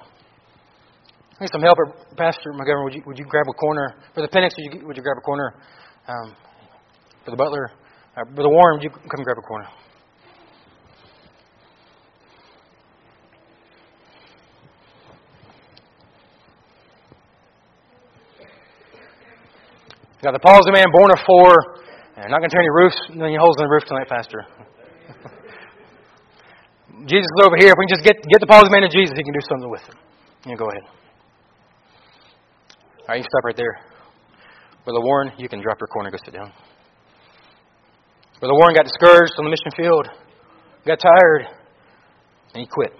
[1.40, 1.78] I need some help,
[2.16, 2.84] Pastor McGovern.
[2.84, 3.96] Would you, would you grab a corner?
[4.14, 5.56] For the Penix, would you, would you grab a corner?
[6.08, 6.36] Um,
[7.24, 7.72] for the butler,
[8.16, 9.68] uh, Brother Warren, would you come grab a corner?
[20.26, 21.54] Got the palsy man borne of four.
[22.18, 24.42] And not going to turn any roofs, any holes in the roof tonight, Pastor.
[27.06, 27.70] Jesus is over here.
[27.70, 29.70] If we can just get, get the palsy man to Jesus, he can do something
[29.70, 29.94] with him.
[30.50, 30.82] You go ahead.
[33.06, 33.78] All right, you stop right there.
[34.82, 36.50] Brother Warren, you can drop your corner go sit down.
[38.40, 40.10] Brother Warren got discouraged on the mission field,
[40.88, 41.54] got tired,
[42.56, 42.94] and he quit.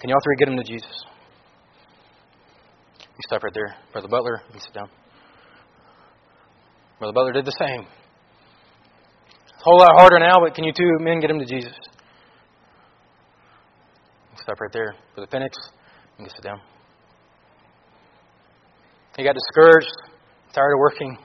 [0.00, 0.90] Can y'all three get him to Jesus?
[2.98, 3.76] You stop right there.
[3.92, 4.90] Brother Butler, you sit down.
[7.04, 7.86] The brother Butler did the same.
[9.44, 11.74] It's a whole lot harder now, but can you two men get him to Jesus?
[14.40, 14.94] Stop right there.
[15.14, 15.52] Brother Penix,
[16.18, 16.60] you can sit down.
[19.18, 19.92] He got discouraged,
[20.54, 21.18] tired of working,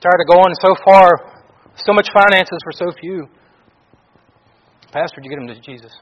[0.00, 1.10] tired of going so far,
[1.76, 3.28] so much finances for so few.
[4.90, 5.92] Pastor, you get him to Jesus?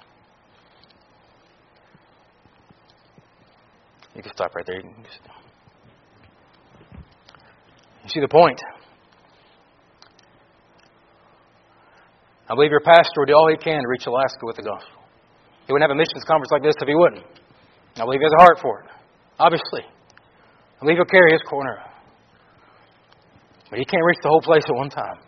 [4.14, 4.80] You can stop right there.
[8.08, 8.58] You, you see the point.
[12.48, 15.04] I believe your pastor would do all he can to reach Alaska with the gospel.
[15.66, 17.24] He wouldn't have a missions conference like this if he wouldn't.
[17.96, 18.88] I believe he has a heart for it.
[19.38, 19.84] Obviously.
[19.84, 21.76] I believe he'll carry his corner.
[23.68, 25.20] But he can't reach the whole place at one time.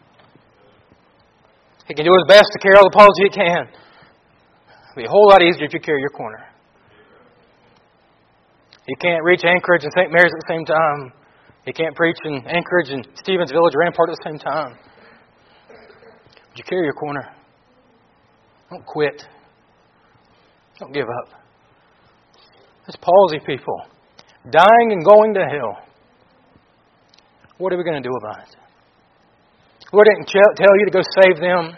[1.87, 3.69] He can do his best to carry all the poles he can.
[3.69, 6.49] It'll be a whole lot easier if you carry your corner.
[8.87, 10.09] He can't reach Anchorage and St.
[10.09, 11.20] Mary's at the same time.
[11.65, 14.79] He can't preach in Anchorage and Stevens Village Rampart at the same time.
[15.69, 17.29] Would you carry your corner?
[18.71, 19.23] Don't quit.
[20.79, 21.41] Don't give up.
[22.89, 23.83] It's palsy people.
[24.51, 25.79] Dying and going to hell.
[27.59, 28.57] What are we going to do about it?
[29.93, 31.77] Lord didn't tell you to go save them.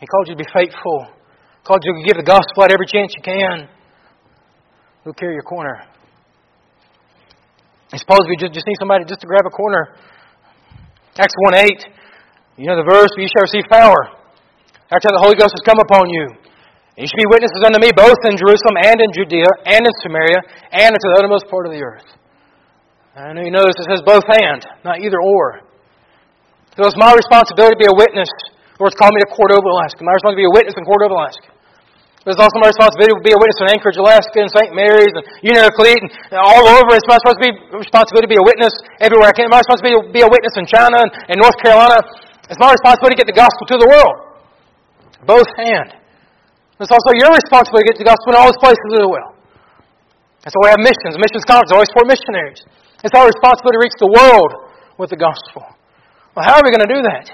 [0.00, 1.06] He called you to be faithful.
[1.06, 3.68] He called you to give the gospel at every chance you can.
[5.04, 5.84] Who'll carry your corner?
[7.92, 9.92] I suppose we just, just need somebody just to grab a corner.
[11.20, 12.56] Acts 1 8.
[12.56, 14.16] You know the verse, you shall receive power.
[14.88, 16.24] After the Holy Ghost has come upon you.
[16.96, 19.94] And you shall be witnesses unto me both in Jerusalem and in Judea and in
[20.04, 20.40] Samaria
[20.72, 22.04] and unto the uttermost part of the earth.
[23.12, 25.60] I know you notice it says both and, not either or.
[26.76, 28.28] So it's my responsibility to be a witness.
[28.76, 30.00] The Lord's called me to Cordova, Alaska.
[30.00, 31.51] My responsibility to be a witness in Cordova, Alaska.
[32.22, 34.70] It's also my responsibility to be a witness in Anchorage, Alaska, and St.
[34.70, 36.94] Mary's, and Unalakleet, and all over.
[36.94, 38.70] It's my responsibility to be a witness
[39.02, 39.50] everywhere I can.
[39.50, 41.98] It's My responsibility to be a witness in China and, and North Carolina.
[42.46, 44.38] It's my responsibility to get the gospel to the world.
[45.26, 45.98] Both hand.
[46.78, 49.34] It's also your responsibility to get the gospel in all those places as well.
[50.46, 51.18] That's why we have missions.
[51.18, 52.62] Missions conference always for missionaries.
[53.02, 54.50] It's our responsibility to reach the world
[54.94, 55.66] with the gospel.
[56.38, 57.26] Well, how are we going to do that?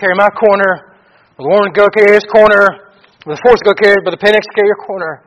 [0.00, 0.96] Carry my corner.
[1.36, 2.87] Will Warren go his corner.
[3.28, 5.20] The Force go carry, but the Penix carry your corner.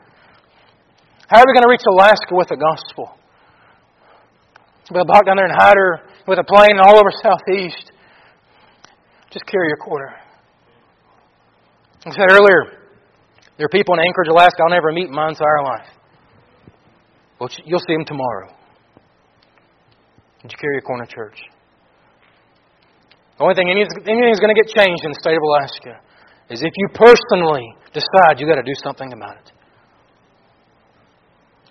[1.30, 3.14] How are we going to reach Alaska with the gospel?
[4.89, 7.93] We'll walk down there and hide her with a plane all over Southeast.
[9.30, 10.18] Just carry your corner.
[12.04, 12.89] I said earlier,
[13.58, 15.88] there are people in Anchorage, Alaska I'll never meet in my entire life.
[17.39, 18.49] Well, you'll see them tomorrow.
[20.41, 21.38] Did you carry a corner church?
[23.38, 26.02] The only thing anything's going to get changed in the state of Alaska
[26.49, 29.52] is if you personally decide you've got to do something about it.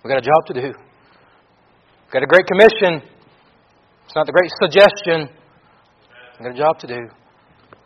[0.03, 0.69] We've got a job to do.
[0.69, 3.03] We've got a great commission.
[4.07, 5.29] It's not the great suggestion.
[6.39, 7.01] We've got a job to do.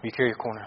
[0.03, 0.66] You carry your corner.